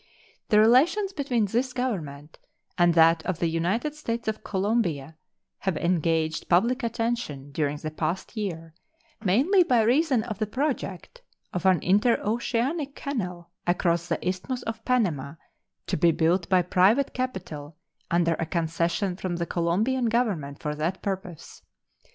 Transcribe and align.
The 0.49 0.59
relations 0.59 1.13
between 1.13 1.45
this 1.45 1.73
Government 1.73 2.39
and 2.75 2.95
that 2.95 3.23
of 3.23 3.37
the 3.37 3.45
United 3.45 3.93
States 3.93 4.27
of 4.27 4.43
Colombia 4.43 5.15
have 5.59 5.77
engaged 5.77 6.49
public 6.49 6.81
attention 6.81 7.51
during 7.51 7.77
the 7.77 7.91
past 7.91 8.35
year, 8.35 8.73
mainly 9.23 9.61
by 9.61 9.83
reason 9.83 10.23
of 10.23 10.39
the 10.39 10.47
project 10.47 11.21
of 11.53 11.67
an 11.67 11.79
interoceanic 11.81 12.95
canal 12.95 13.51
across 13.67 14.07
the 14.07 14.17
Isthmus 14.27 14.63
of 14.63 14.83
Panama, 14.85 15.35
to 15.85 15.97
be 15.97 16.09
built 16.09 16.49
by 16.49 16.63
private 16.63 17.13
capital 17.13 17.77
under 18.09 18.33
a 18.39 18.45
concession 18.47 19.15
from 19.17 19.35
the 19.35 19.45
Colombian 19.45 20.05
Government 20.05 20.57
for 20.59 20.73
that 20.73 21.03
purpose. 21.03 21.61